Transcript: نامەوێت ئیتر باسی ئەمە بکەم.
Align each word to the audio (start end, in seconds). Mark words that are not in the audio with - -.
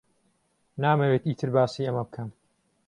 نامەوێت 0.81 1.23
ئیتر 1.27 1.49
باسی 1.55 1.85
ئەمە 1.87 2.03
بکەم. 2.07 2.29